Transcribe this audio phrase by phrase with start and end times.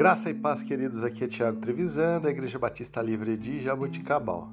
[0.00, 1.04] Graça e paz, queridos.
[1.04, 4.50] Aqui é Tiago Trevisan, da Igreja Batista Livre de Jaboticabal.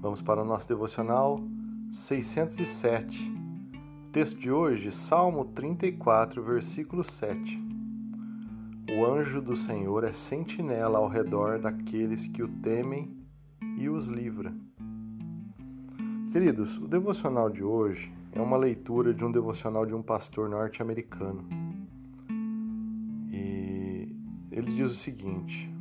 [0.00, 1.38] Vamos para o nosso devocional
[1.92, 3.32] 607.
[4.10, 7.64] texto de hoje, Salmo 34, versículo 7.
[8.98, 13.08] O anjo do Senhor é sentinela ao redor daqueles que o temem
[13.78, 14.52] e os livra.
[16.32, 21.61] Queridos, o devocional de hoje é uma leitura de um devocional de um pastor norte-americano.
[24.52, 25.72] Ele diz o seguinte: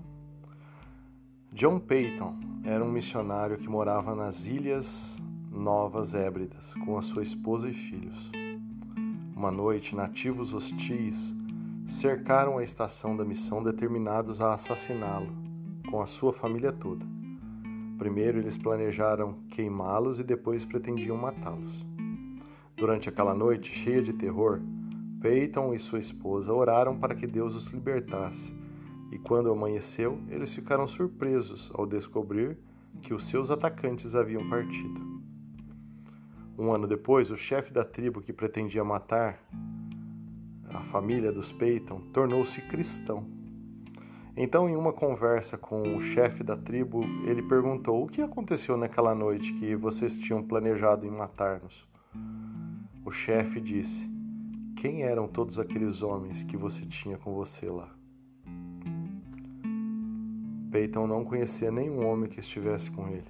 [1.51, 5.21] John Peyton era um missionário que morava nas Ilhas
[5.51, 8.31] Novas Hébridas com a sua esposa e filhos.
[9.35, 11.35] Uma noite, nativos hostis
[11.85, 15.35] cercaram a estação da missão determinados a assassiná-lo,
[15.89, 17.05] com a sua família toda.
[17.97, 21.85] Primeiro eles planejaram queimá-los e depois pretendiam matá-los.
[22.77, 24.61] Durante aquela noite cheia de terror,
[25.19, 28.60] Peyton e sua esposa oraram para que Deus os libertasse,
[29.11, 32.57] e quando amanheceu, eles ficaram surpresos ao descobrir
[33.01, 35.21] que os seus atacantes haviam partido.
[36.57, 39.39] Um ano depois, o chefe da tribo que pretendia matar
[40.73, 43.25] a família dos Peyton, tornou-se cristão.
[44.35, 49.13] Então, em uma conversa com o chefe da tribo, ele perguntou: O que aconteceu naquela
[49.13, 51.85] noite que vocês tinham planejado em matar-nos?
[53.03, 54.09] O chefe disse:
[54.77, 58.00] Quem eram todos aqueles homens que você tinha com você lá?
[60.71, 63.29] Peyton não conhecia nenhum homem que estivesse com ele.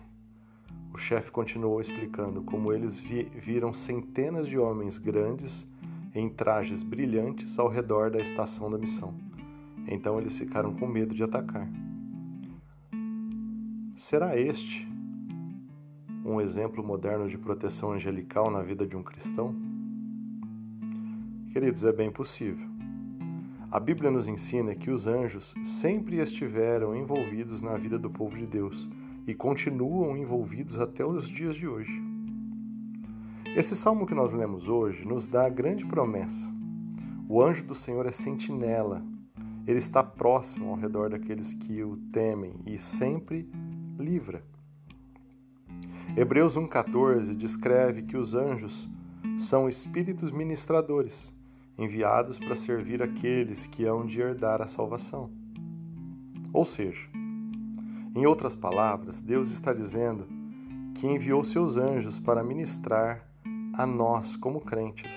[0.94, 5.68] O chefe continuou explicando como eles vi viram centenas de homens grandes
[6.14, 9.14] em trajes brilhantes ao redor da estação da missão.
[9.88, 11.68] Então eles ficaram com medo de atacar.
[13.96, 14.88] Será este
[16.24, 19.56] um exemplo moderno de proteção angelical na vida de um cristão?
[21.52, 22.71] Queridos, é bem possível.
[23.72, 28.46] A Bíblia nos ensina que os anjos sempre estiveram envolvidos na vida do povo de
[28.46, 28.90] Deus
[29.26, 32.04] e continuam envolvidos até os dias de hoje.
[33.56, 36.54] Esse salmo que nós lemos hoje nos dá a grande promessa.
[37.30, 39.02] O anjo do Senhor é sentinela.
[39.66, 43.50] Ele está próximo ao redor daqueles que o temem e sempre
[43.98, 44.44] livra.
[46.18, 48.90] Hebreus 1,14 descreve que os anjos
[49.40, 51.34] são espíritos ministradores,
[51.82, 55.32] enviados para servir aqueles que hão de herdar a salvação.
[56.54, 57.10] Ou seja,
[58.16, 60.28] em outras palavras, Deus está dizendo
[60.94, 63.28] que enviou seus anjos para ministrar
[63.74, 65.12] a nós como crentes.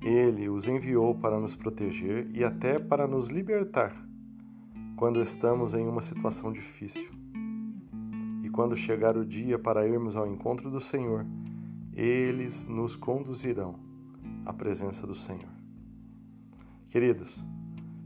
[0.00, 3.94] Ele os enviou para nos proteger e até para nos libertar
[4.96, 7.10] quando estamos em uma situação difícil.
[8.42, 11.26] E quando chegar o dia para irmos ao encontro do Senhor,
[11.94, 13.89] eles nos conduzirão
[14.50, 15.48] à presença do Senhor.
[16.88, 17.42] Queridos,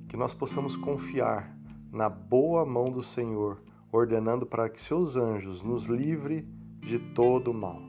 [0.09, 1.57] que nós possamos confiar
[1.91, 6.47] na boa mão do Senhor, ordenando para que seus anjos nos livre
[6.81, 7.81] de todo o mal.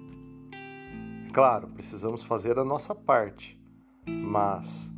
[1.34, 3.60] Claro, precisamos fazer a nossa parte,
[4.08, 4.90] mas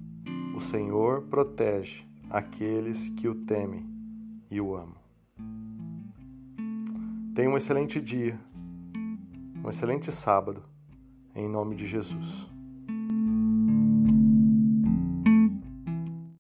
[0.56, 3.90] o Senhor protege aqueles que o temem
[4.52, 5.02] e o amam.
[7.34, 8.40] Tenha um excelente dia,
[9.64, 10.64] um excelente sábado,
[11.34, 12.57] em nome de Jesus.